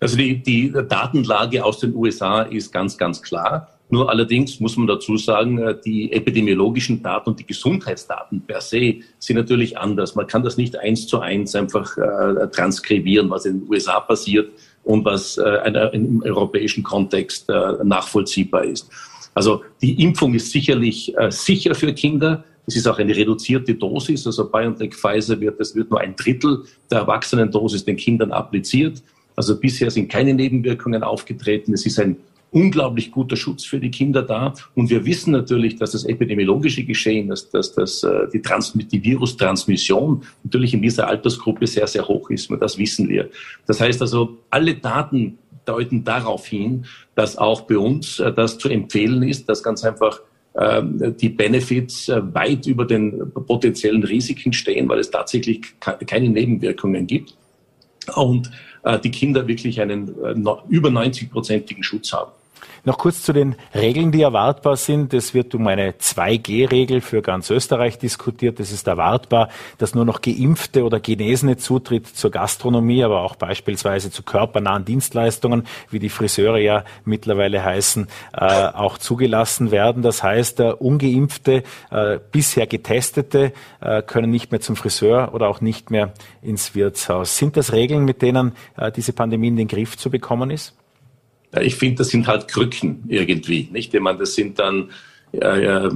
[0.00, 3.68] Also die, die Datenlage aus den USA ist ganz, ganz klar.
[3.92, 9.00] Nur allerdings muss man dazu sagen, äh, die epidemiologischen Daten und die Gesundheitsdaten per se
[9.18, 10.14] sind natürlich anders.
[10.14, 14.50] Man kann das nicht eins zu eins einfach äh, transkribieren, was in den USA passiert
[14.82, 17.50] und was äh, im europäischen Kontext
[17.84, 18.88] nachvollziehbar ist.
[19.34, 22.44] Also die Impfung ist sicherlich sicher für Kinder.
[22.66, 26.64] Es ist auch eine reduzierte Dosis, also BioNTech Pfizer wird, es wird nur ein Drittel
[26.90, 29.02] der Erwachsenendosis den Kindern appliziert.
[29.34, 31.72] Also bisher sind keine Nebenwirkungen aufgetreten.
[31.72, 32.16] Es ist ein
[32.52, 34.54] unglaublich guter Schutz für die Kinder da.
[34.74, 39.02] Und wir wissen natürlich, dass das epidemiologische Geschehen, dass, dass, dass äh, die, Trans die
[39.02, 42.50] Virustransmission natürlich in dieser Altersgruppe sehr, sehr hoch ist.
[42.60, 43.30] Das wissen wir.
[43.66, 48.68] Das heißt also, alle Daten deuten darauf hin, dass auch bei uns äh, das zu
[48.68, 50.20] empfehlen ist, dass ganz einfach
[50.54, 57.34] die Benefits äh, weit über den potenziellen Risiken stehen, weil es tatsächlich keine Nebenwirkungen gibt
[58.14, 58.50] und
[58.82, 60.34] äh, die Kinder wirklich einen äh,
[60.68, 62.32] über 90-prozentigen Schutz haben.
[62.84, 65.14] Noch kurz zu den Regeln, die erwartbar sind.
[65.14, 68.58] Es wird um eine 2G-Regel für ganz Österreich diskutiert.
[68.60, 69.48] Es ist erwartbar,
[69.78, 75.66] dass nur noch Geimpfte oder Genesene Zutritt zur Gastronomie, aber auch beispielsweise zu körpernahen Dienstleistungen,
[75.90, 80.02] wie die Friseure ja mittlerweile heißen, äh, auch zugelassen werden.
[80.02, 85.60] Das heißt, äh, ungeimpfte, äh, bisher getestete äh, können nicht mehr zum Friseur oder auch
[85.60, 87.36] nicht mehr ins Wirtshaus.
[87.36, 90.74] Sind das Regeln, mit denen äh, diese Pandemie in den Griff zu bekommen ist?
[91.60, 93.92] Ich finde, das sind halt Krücken irgendwie, nicht?
[93.92, 94.90] Ich meine, das sind dann
[95.32, 95.88] äh,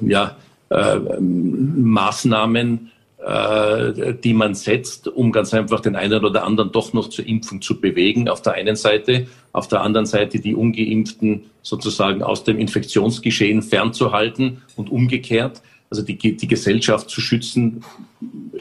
[0.00, 0.36] ja,
[0.70, 2.90] äh, Maßnahmen,
[3.24, 7.60] äh, die man setzt, um ganz einfach den einen oder anderen doch noch zur Impfung
[7.60, 8.28] zu bewegen.
[8.28, 14.62] Auf der einen Seite, auf der anderen Seite die Ungeimpften sozusagen aus dem Infektionsgeschehen fernzuhalten
[14.76, 17.82] und umgekehrt also die, die Gesellschaft zu schützen,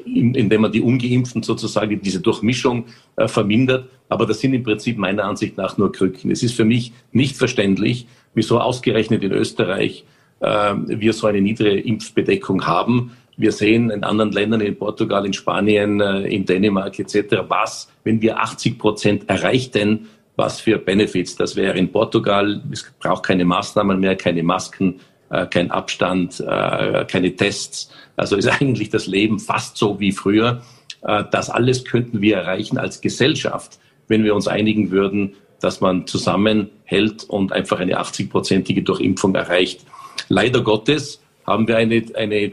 [0.05, 2.85] indem man die Ungeimpften sozusagen diese Durchmischung
[3.17, 3.89] äh, vermindert.
[4.09, 6.31] Aber das sind im Prinzip meiner Ansicht nach nur Krücken.
[6.31, 10.05] Es ist für mich nicht verständlich, wieso ausgerechnet in Österreich
[10.39, 13.11] äh, wir so eine niedrige Impfbedeckung haben.
[13.35, 18.21] Wir sehen in anderen Ländern, in Portugal, in Spanien, äh, in Dänemark etc., was, wenn
[18.21, 21.77] wir 80 Prozent erreichten, was für Benefits das wäre.
[21.77, 24.99] In Portugal, es braucht keine Maßnahmen mehr, keine Masken,
[25.47, 27.91] kein Abstand, äh, keine Tests.
[28.15, 30.61] Also ist eigentlich das Leben fast so wie früher.
[31.01, 36.05] Äh, das alles könnten wir erreichen als Gesellschaft, wenn wir uns einigen würden, dass man
[36.07, 39.81] zusammenhält und einfach eine 80-prozentige Durchimpfung erreicht.
[40.29, 42.51] Leider Gottes haben wir eine, eine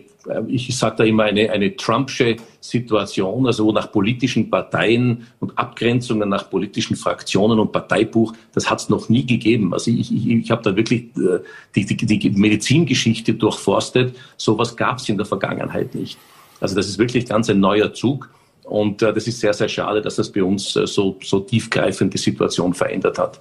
[0.49, 6.49] ich sage da immer eine, eine Trumpsche Situation, also nach politischen Parteien und Abgrenzungen nach
[6.49, 9.75] politischen Fraktionen und Parteibuch, das hat es noch nie gegeben.
[9.75, 11.41] Also ich, ich, ich habe da wirklich äh,
[11.75, 14.17] die, die, die Medizingeschichte durchforstet.
[14.37, 16.19] Sowas gab es in der Vergangenheit nicht.
[16.61, 18.31] Also das ist wirklich ganz ein neuer Zug.
[18.65, 22.15] Und äh, das ist sehr, sehr schade, dass das bei uns äh, so, so tiefgreifend
[22.15, 23.39] die Situation verändert hat.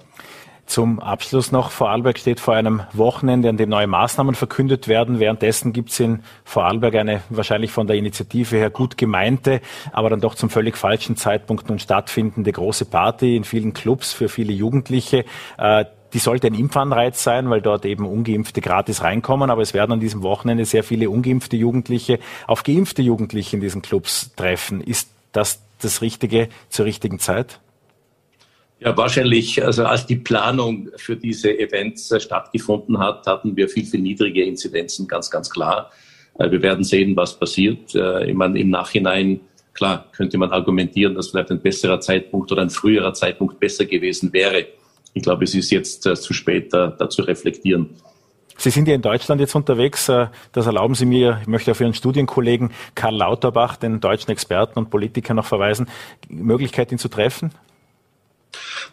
[0.66, 5.20] Zum Abschluss noch, Vorarlberg steht vor einem Wochenende, an dem neue Maßnahmen verkündet werden.
[5.20, 9.60] Währenddessen gibt es in Vorarlberg eine wahrscheinlich von der Initiative her gut gemeinte,
[9.92, 14.28] aber dann doch zum völlig falschen Zeitpunkt nun stattfindende große Party in vielen Clubs für
[14.28, 15.26] viele Jugendliche.
[15.58, 19.50] Äh, die sollte ein Impfanreiz sein, weil dort eben Ungeimpfte gratis reinkommen.
[19.50, 23.82] Aber es werden an diesem Wochenende sehr viele ungeimpfte Jugendliche auf geimpfte Jugendliche in diesen
[23.82, 24.80] Clubs treffen.
[24.80, 27.58] Ist das das Richtige zur richtigen Zeit?
[28.84, 33.86] Ja, wahrscheinlich, also als die Planung für diese Events äh, stattgefunden hat, hatten wir viel,
[33.86, 35.90] viel niedrige Inzidenzen, ganz, ganz klar.
[36.38, 37.94] Äh, wir werden sehen, was passiert.
[37.94, 39.40] Äh, ich meine, im Nachhinein,
[39.72, 44.34] klar, könnte man argumentieren, dass vielleicht ein besserer Zeitpunkt oder ein früherer Zeitpunkt besser gewesen
[44.34, 44.66] wäre.
[45.14, 47.88] Ich glaube, es ist jetzt zu spät, da, da zu reflektieren.
[48.58, 50.06] Sie sind ja in Deutschland jetzt unterwegs.
[50.06, 51.38] Das erlauben Sie mir.
[51.40, 55.88] Ich möchte auf Ihren Studienkollegen Karl Lauterbach, den deutschen Experten und Politiker, noch verweisen.
[56.28, 57.52] Möglichkeit, ihn zu treffen?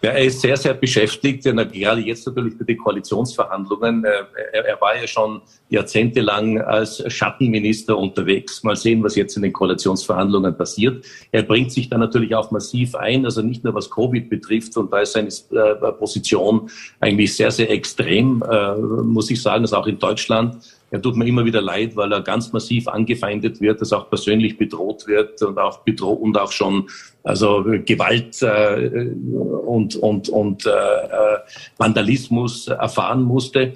[0.04, 4.04] Ja, er ist sehr, sehr beschäftigt, gerade jetzt natürlich für die Koalitionsverhandlungen.
[4.04, 4.10] Äh,
[4.52, 8.64] er, war ja schon jahrzehntelang als Schattenminister unterwegs.
[8.64, 11.06] Mal sehen, was jetzt in den Koalitionsverhandlungen passiert.
[11.32, 14.76] Er bringt sich da natürlich auch massiv ein, also nicht nur was Covid betrifft.
[14.76, 19.76] Und da ist seine äh, Position eigentlich sehr, sehr extrem, äh, muss ich sagen, also
[19.76, 20.58] auch in Deutschland
[20.92, 24.58] er tut mir immer wieder leid, weil er ganz massiv angefeindet wird, dass auch persönlich
[24.58, 26.90] bedroht wird und auch bedroht und auch schon
[27.24, 29.10] also Gewalt äh,
[29.66, 31.38] und und und äh, äh,
[31.78, 33.74] Vandalismus erfahren musste.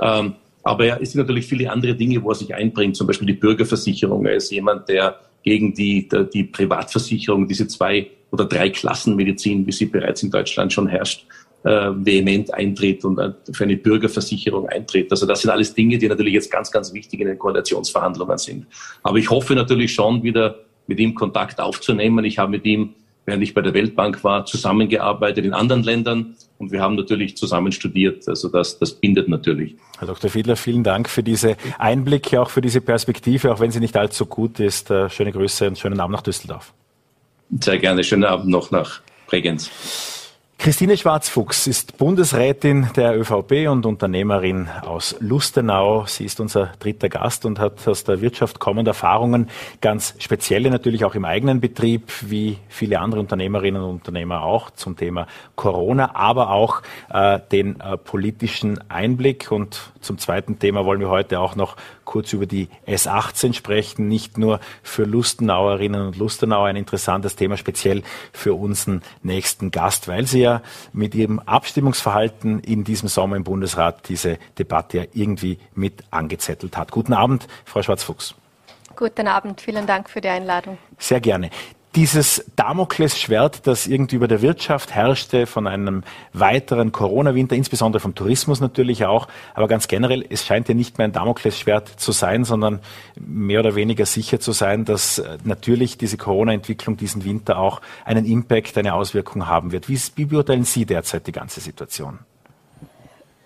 [0.00, 3.32] Ähm, aber er ist natürlich viele andere Dinge, wo er sich einbringt, zum Beispiel die
[3.32, 4.24] Bürgerversicherung.
[4.24, 9.86] Er ist jemand, der gegen die, die Privatversicherung, diese zwei oder drei Klassenmedizin, wie sie
[9.86, 11.26] bereits in Deutschland schon herrscht,
[11.64, 15.10] vehement eintritt und äh, für eine Bürgerversicherung eintritt.
[15.10, 18.66] Also das sind alles Dinge, die natürlich jetzt ganz, ganz wichtig in den Koalitionsverhandlungen sind.
[19.02, 22.24] Aber ich hoffe natürlich schon wieder mit ihm Kontakt aufzunehmen.
[22.24, 22.94] Ich habe mit ihm,
[23.24, 27.72] während ich bei der Weltbank war, zusammengearbeitet in anderen Ländern und wir haben natürlich zusammen
[27.72, 28.28] studiert.
[28.28, 29.76] Also das, das bindet natürlich.
[29.98, 30.30] Herr Dr.
[30.30, 34.26] Fiedler, vielen Dank für diese Einblicke, auch für diese Perspektive, auch wenn sie nicht allzu
[34.26, 34.90] gut ist.
[34.90, 36.72] Äh, schöne Grüße und schönen Abend nach Düsseldorf.
[37.60, 38.02] Sehr gerne.
[38.02, 39.70] Schönen Abend noch nach Bregenz.
[40.62, 46.04] Christine Schwarzfuchs ist Bundesrätin der ÖVP und Unternehmerin aus Lustenau.
[46.06, 51.04] Sie ist unser dritter Gast und hat aus der Wirtschaft kommende Erfahrungen, ganz spezielle natürlich
[51.04, 56.50] auch im eigenen Betrieb, wie viele andere Unternehmerinnen und Unternehmer auch zum Thema Corona, aber
[56.50, 59.50] auch äh, den äh, politischen Einblick.
[59.50, 64.06] Und zum zweiten Thema wollen wir heute auch noch kurz über die S18 sprechen.
[64.06, 70.28] Nicht nur für Lustenauerinnen und Lustenauer ein interessantes Thema, speziell für unseren nächsten Gast, weil
[70.28, 70.51] sie ja
[70.92, 76.90] mit ihrem Abstimmungsverhalten in diesem Sommer im Bundesrat diese Debatte ja irgendwie mit angezettelt hat.
[76.90, 78.34] Guten Abend, Frau Schwarzfuchs.
[78.96, 80.76] Guten Abend, vielen Dank für die Einladung.
[80.98, 81.48] Sehr gerne
[81.94, 88.60] dieses Damoklesschwert, das irgendwie über der Wirtschaft herrschte, von einem weiteren Corona-Winter, insbesondere vom Tourismus
[88.60, 92.80] natürlich auch, aber ganz generell, es scheint ja nicht mehr ein Damoklesschwert zu sein, sondern
[93.16, 98.24] mehr oder weniger sicher zu sein, dass äh, natürlich diese Corona-Entwicklung diesen Winter auch einen
[98.24, 99.88] Impact, eine Auswirkung haben wird.
[99.88, 102.20] Wie, wie beurteilen Sie derzeit die ganze Situation?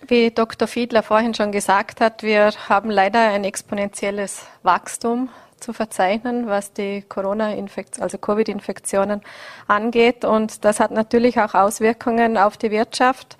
[0.07, 0.69] Wie Dr.
[0.69, 5.27] Fiedler vorhin schon gesagt hat, wir haben leider ein exponentielles Wachstum
[5.59, 9.21] zu verzeichnen, was die Corona-Infektion, also Covid-Infektionen
[9.67, 10.25] angeht.
[10.25, 13.37] Und das hat natürlich auch Auswirkungen auf die Wirtschaft,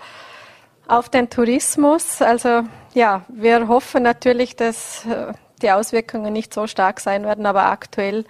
[0.88, 2.22] auf den Tourismus.
[2.22, 7.66] Also ja, wir hoffen natürlich, dass äh, die Auswirkungen nicht so stark sein werden, aber
[7.66, 8.26] aktuell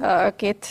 [0.00, 0.68] äh, geht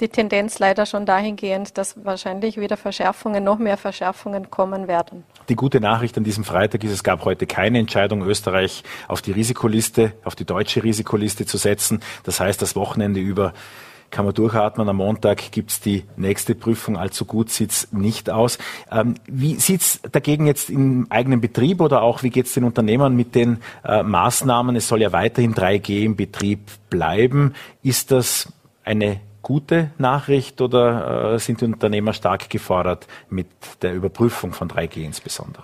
[0.00, 5.24] die Tendenz leider schon dahingehend, dass wahrscheinlich wieder Verschärfungen, noch mehr Verschärfungen kommen werden.
[5.48, 9.32] Die gute Nachricht an diesem Freitag ist, es gab heute keine Entscheidung, Österreich auf die
[9.32, 12.00] Risikoliste, auf die deutsche Risikoliste zu setzen.
[12.24, 13.52] Das heißt, das Wochenende über
[14.10, 14.88] kann man durchatmen.
[14.88, 16.96] Am Montag gibt's die nächste Prüfung.
[16.96, 18.58] Allzu gut sieht's nicht aus.
[18.90, 23.34] Ähm, wie sieht's dagegen jetzt im eigenen Betrieb oder auch wie geht's den Unternehmern mit
[23.34, 24.76] den äh, Maßnahmen?
[24.76, 27.54] Es soll ja weiterhin 3G im Betrieb bleiben.
[27.82, 28.52] Ist das
[28.84, 33.46] eine gute Nachricht oder äh, sind die Unternehmer stark gefordert mit
[33.80, 35.62] der Überprüfung von 3G insbesondere?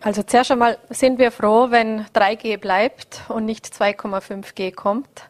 [0.00, 5.28] Also zuerst einmal sind wir froh, wenn 3G bleibt und nicht 2,5G kommt.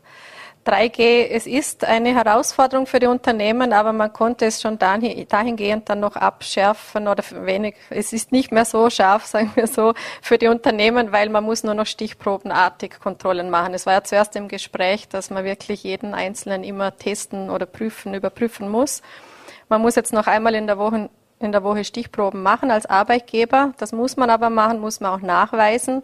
[0.68, 6.00] 3G, es ist eine Herausforderung für die Unternehmen, aber man konnte es schon dahingehend dann
[6.00, 7.76] noch abschärfen oder wenig.
[7.88, 11.64] Es ist nicht mehr so scharf, sagen wir so, für die Unternehmen, weil man muss
[11.64, 13.72] nur noch stichprobenartig Kontrollen machen.
[13.72, 18.12] Es war ja zuerst im Gespräch, dass man wirklich jeden Einzelnen immer testen oder prüfen,
[18.12, 19.00] überprüfen muss.
[19.70, 21.08] Man muss jetzt noch einmal in der Woche
[21.40, 23.72] in der Woche Stichproben machen als Arbeitgeber.
[23.78, 26.02] Das muss man aber machen, muss man auch nachweisen.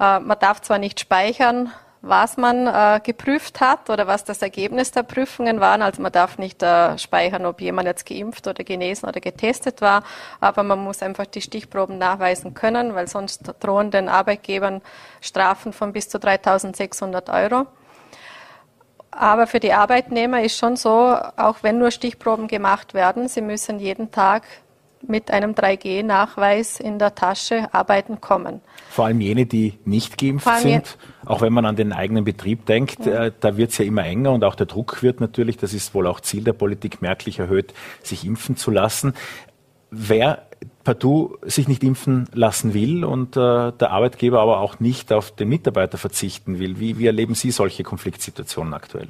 [0.00, 1.70] Äh, man darf zwar nicht speichern,
[2.06, 5.80] was man äh, geprüft hat oder was das Ergebnis der Prüfungen waren.
[5.80, 10.04] Also man darf nicht äh, speichern, ob jemand jetzt geimpft oder genesen oder getestet war,
[10.40, 14.82] aber man muss einfach die Stichproben nachweisen können, weil sonst drohen den Arbeitgebern
[15.20, 17.66] Strafen von bis zu 3.600 Euro.
[19.10, 23.78] Aber für die Arbeitnehmer ist schon so, auch wenn nur Stichproben gemacht werden, sie müssen
[23.78, 24.42] jeden Tag
[25.08, 28.60] mit einem 3G-Nachweis in der Tasche arbeiten kommen.
[28.90, 33.06] Vor allem jene, die nicht geimpft sind, auch wenn man an den eigenen Betrieb denkt,
[33.06, 33.26] ja.
[33.26, 35.94] äh, da wird es ja immer enger und auch der Druck wird natürlich, das ist
[35.94, 39.14] wohl auch Ziel der Politik, merklich erhöht, sich impfen zu lassen.
[39.90, 40.46] Wer
[40.82, 45.48] partout sich nicht impfen lassen will und äh, der Arbeitgeber aber auch nicht auf den
[45.48, 49.08] Mitarbeiter verzichten will, wie, wie erleben Sie solche Konfliktsituationen aktuell?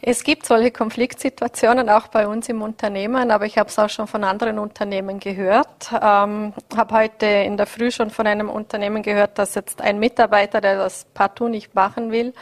[0.00, 4.06] Es gibt solche Konfliktsituationen auch bei uns im Unternehmen, aber ich habe es auch schon
[4.06, 5.90] von anderen Unternehmen gehört.
[5.92, 10.60] Ähm, habe heute in der Früh schon von einem Unternehmen gehört, dass jetzt ein Mitarbeiter,
[10.60, 12.32] der das partout nicht machen will,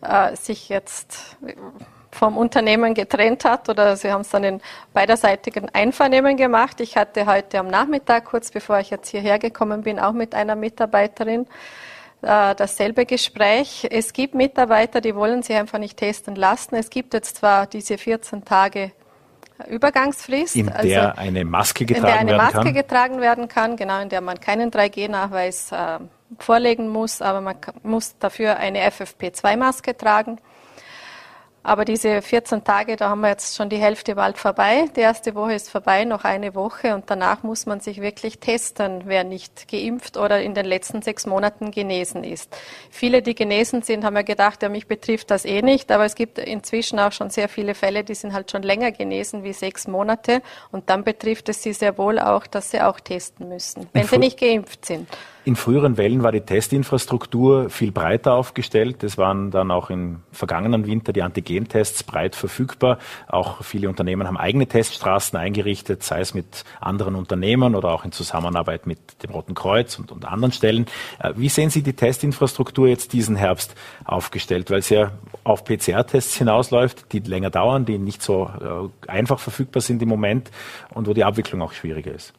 [0.00, 1.36] äh, sich jetzt
[2.10, 4.60] vom Unternehmen getrennt hat oder sie haben es dann in
[4.94, 6.80] beiderseitigen Einvernehmen gemacht.
[6.80, 10.56] Ich hatte heute am Nachmittag, kurz bevor ich jetzt hierher gekommen bin, auch mit einer
[10.56, 11.46] Mitarbeiterin
[12.22, 13.86] äh, dasselbe Gespräch.
[13.90, 16.74] Es gibt Mitarbeiter, die wollen sich einfach nicht testen lassen.
[16.74, 18.92] Es gibt jetzt zwar diese 14 Tage
[19.68, 20.56] Übergangsfrist.
[20.56, 22.20] In also der eine Maske getragen werden kann.
[22.20, 25.98] In der eine Maske getragen werden kann, genau, in der man keinen 3G-Nachweis äh,
[26.38, 30.38] vorlegen muss, aber man muss dafür eine FFP2-Maske tragen.
[31.66, 34.84] Aber diese 14 Tage, da haben wir jetzt schon die Hälfte bald vorbei.
[34.94, 39.02] Die erste Woche ist vorbei, noch eine Woche und danach muss man sich wirklich testen,
[39.06, 42.56] wer nicht geimpft oder in den letzten sechs Monaten genesen ist.
[42.88, 46.14] Viele, die genesen sind, haben ja gedacht, ja, mich betrifft das eh nicht, aber es
[46.14, 49.88] gibt inzwischen auch schon sehr viele Fälle, die sind halt schon länger genesen wie sechs
[49.88, 54.06] Monate und dann betrifft es sie sehr wohl auch, dass sie auch testen müssen, wenn
[54.06, 55.08] sie nicht geimpft sind.
[55.46, 59.04] In früheren Wellen war die Testinfrastruktur viel breiter aufgestellt.
[59.04, 62.98] Es waren dann auch im vergangenen Winter die Antigentests breit verfügbar.
[63.28, 68.10] Auch viele Unternehmen haben eigene Teststraßen eingerichtet, sei es mit anderen Unternehmen oder auch in
[68.10, 70.86] Zusammenarbeit mit dem Roten Kreuz und, und anderen Stellen.
[71.20, 74.68] Äh, wie sehen Sie die Testinfrastruktur jetzt diesen Herbst aufgestellt?
[74.72, 75.12] Weil es ja
[75.44, 80.50] auf PCR-Tests hinausläuft, die länger dauern, die nicht so äh, einfach verfügbar sind im Moment
[80.92, 82.34] und wo die Abwicklung auch schwieriger ist.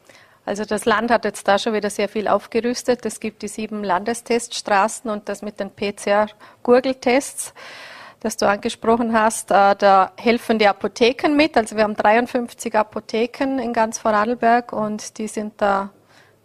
[0.48, 3.04] Also das Land hat jetzt da schon wieder sehr viel aufgerüstet.
[3.04, 7.52] Es gibt die sieben Landesteststraßen und das mit den PCR-Gurgeltests,
[8.20, 9.50] das du angesprochen hast.
[9.50, 11.58] Äh, da helfen die Apotheken mit.
[11.58, 15.90] Also wir haben 53 Apotheken in ganz Vorarlberg und die sind da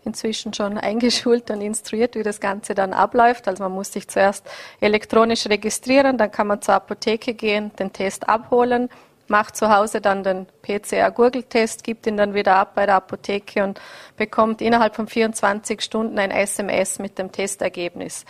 [0.04, 3.48] inzwischen schon eingeschult und instruiert, wie das Ganze dann abläuft.
[3.48, 4.46] Also man muss sich zuerst
[4.82, 8.90] elektronisch registrieren, dann kann man zur Apotheke gehen, den Test abholen
[9.34, 13.82] macht zu Hause dann den PCR-Gurgeltest, gibt ihn dann wieder ab bei der Apotheke und
[14.16, 18.26] bekommt innerhalb von 24 Stunden ein SMS mit dem Testergebnis.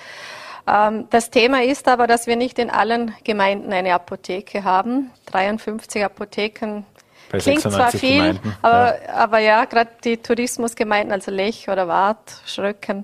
[0.65, 5.11] Ähm, das Thema ist aber, dass wir nicht in allen Gemeinden eine Apotheke haben.
[5.25, 6.85] 53 Apotheken
[7.29, 12.41] bei klingt zwar viel, Gemeinden, aber ja, ja gerade die Tourismusgemeinden, also Lech oder Waadt,
[12.45, 13.03] Schröcken,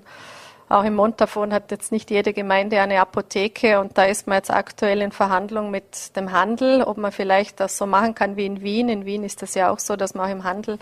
[0.70, 4.52] auch im Montafon hat jetzt nicht jede Gemeinde eine Apotheke und da ist man jetzt
[4.52, 8.62] aktuell in Verhandlung mit dem Handel, ob man vielleicht das so machen kann wie in
[8.62, 8.88] Wien.
[8.88, 10.78] In Wien ist das ja auch so, dass man auch im Handel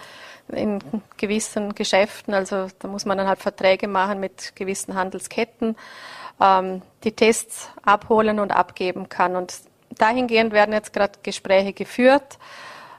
[0.49, 0.81] in
[1.17, 5.75] gewissen Geschäften, also da muss man dann halt Verträge machen mit gewissen Handelsketten,
[6.39, 9.37] ähm, die Tests abholen und abgeben kann.
[9.37, 9.55] Und
[9.97, 12.39] dahingehend werden jetzt gerade Gespräche geführt.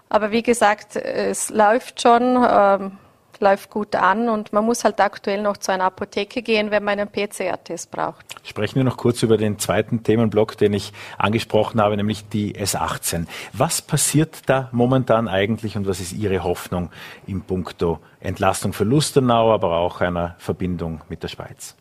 [0.09, 2.47] Aber wie gesagt, es läuft schon.
[2.49, 2.97] Ähm,
[3.41, 6.99] läuft gut an und man muss halt aktuell noch zu einer Apotheke gehen, wenn man
[6.99, 8.25] einen PCR-Test braucht.
[8.43, 13.27] Sprechen wir noch kurz über den zweiten Themenblock, den ich angesprochen habe, nämlich die S18.
[13.53, 16.89] Was passiert da momentan eigentlich und was ist Ihre Hoffnung
[17.27, 21.75] im Punkto Entlastung für Lustenau, aber auch einer Verbindung mit der Schweiz?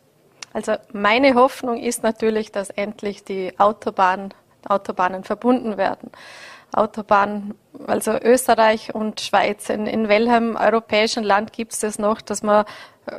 [0.53, 4.35] Also meine Hoffnung ist natürlich, dass endlich die Autobahn,
[4.67, 6.11] Autobahnen verbunden werden.
[6.73, 7.55] Autobahn,
[7.87, 9.69] also Österreich und Schweiz.
[9.71, 12.65] In, in welchem europäischen Land gibt es das noch, dass man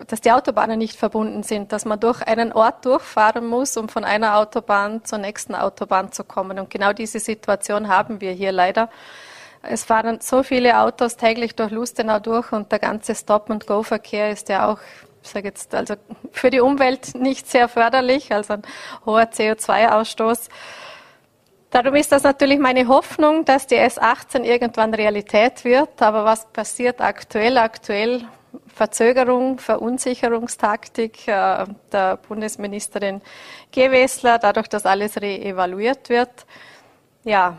[0.07, 4.03] dass die Autobahnen nicht verbunden sind, dass man durch einen Ort durchfahren muss, um von
[4.03, 6.59] einer Autobahn zur nächsten Autobahn zu kommen.
[6.59, 8.89] Und genau diese Situation haben wir hier leider.
[9.61, 14.67] Es fahren so viele Autos täglich durch Lustenau durch und der ganze Stop-and-Go-Verkehr ist ja
[14.67, 14.79] auch,
[15.21, 15.95] ich sage jetzt, also
[16.31, 18.61] für die Umwelt nicht sehr förderlich, also ein
[19.05, 20.49] hoher CO2-Ausstoß.
[21.71, 26.01] Darum ist das natürlich meine Hoffnung, dass die S18 irgendwann Realität wird.
[26.01, 27.59] Aber was passiert aktuell?
[27.59, 28.25] Aktuell
[28.73, 33.21] Verzögerung, Verunsicherungstaktik äh, der Bundesministerin
[33.71, 36.45] Gewessler, dadurch, dass alles reevaluiert wird.
[37.23, 37.57] Ja,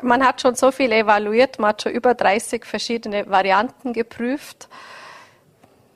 [0.00, 4.68] man hat schon so viel evaluiert, man hat schon über 30 verschiedene Varianten geprüft.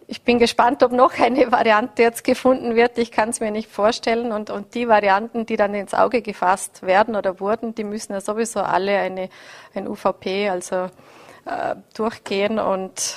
[0.06, 2.98] Ich bin gespannt, ob noch eine Variante jetzt gefunden wird.
[2.98, 4.32] Ich kann es mir nicht vorstellen.
[4.32, 8.20] Und, und die Varianten, die dann ins Auge gefasst werden oder wurden, die müssen ja
[8.20, 9.30] sowieso alle eine,
[9.74, 10.88] ein UVP, also
[11.46, 12.58] äh, durchgehen.
[12.58, 13.16] Und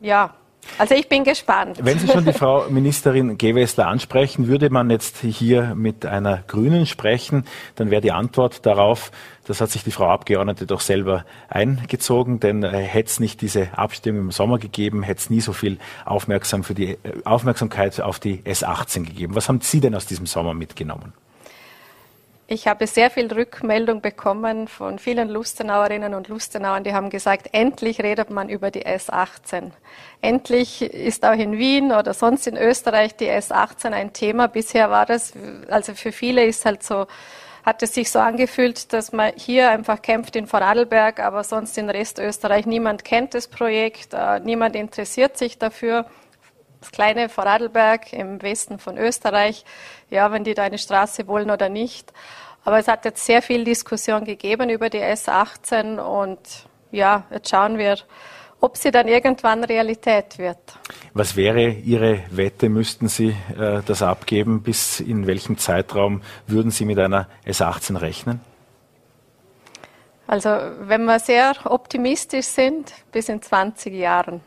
[0.00, 0.34] ja,
[0.78, 1.78] also ich bin gespannt.
[1.82, 6.86] Wenn Sie schon die Frau Ministerin Gewessler ansprechen, würde man jetzt hier mit einer Grünen
[6.86, 7.44] sprechen,
[7.76, 9.10] dann wäre die Antwort darauf,
[9.46, 13.76] das hat sich die Frau Abgeordnete doch selber eingezogen, denn äh, hätte es nicht diese
[13.76, 18.38] Abstimmung im Sommer gegeben, hätte es nie so viel Aufmerksam die, äh, Aufmerksamkeit auf die
[18.42, 19.34] S18 gegeben.
[19.34, 21.12] Was haben Sie denn aus diesem Sommer mitgenommen?
[22.52, 28.02] Ich habe sehr viel Rückmeldung bekommen von vielen Lustenauerinnen und Lustenauern, die haben gesagt, endlich
[28.02, 29.70] redet man über die S18.
[30.20, 34.48] Endlich ist auch in Wien oder sonst in Österreich die S18 ein Thema.
[34.48, 35.32] Bisher war das,
[35.68, 37.06] also für viele ist halt so,
[37.64, 41.88] hat es sich so angefühlt, dass man hier einfach kämpft in Vorarlberg, aber sonst in
[41.88, 46.04] Rest Österreich niemand kennt das Projekt, äh, niemand interessiert sich dafür
[46.80, 49.64] das kleine Vorarlberg im Westen von Österreich,
[50.08, 52.12] ja, wenn die da eine Straße wollen oder nicht.
[52.64, 56.38] Aber es hat jetzt sehr viel Diskussion gegeben über die S18 und
[56.90, 57.96] ja, jetzt schauen wir,
[58.60, 60.58] ob sie dann irgendwann Realität wird.
[61.14, 62.68] Was wäre Ihre Wette?
[62.68, 64.62] Müssten Sie äh, das abgeben?
[64.62, 68.40] Bis in welchem Zeitraum würden Sie mit einer S18 rechnen?
[70.26, 70.50] Also,
[70.82, 74.42] wenn wir sehr optimistisch sind, bis in 20 Jahren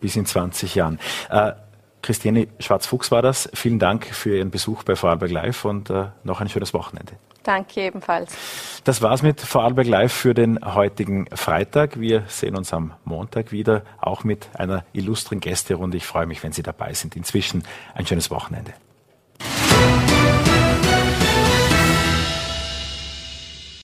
[0.00, 0.98] bis in 20 Jahren.
[1.30, 1.52] Äh,
[2.02, 3.48] Christiane Schwarz-Fuchs war das.
[3.52, 7.14] Vielen Dank für Ihren Besuch bei Vorarlberg Live und äh, noch ein schönes Wochenende.
[7.42, 8.36] Danke ebenfalls.
[8.84, 11.98] Das war's mit Vorarlberg Live für den heutigen Freitag.
[11.98, 15.96] Wir sehen uns am Montag wieder, auch mit einer illustren Gästerunde.
[15.96, 17.16] Ich freue mich, wenn Sie dabei sind.
[17.16, 18.74] Inzwischen ein schönes Wochenende.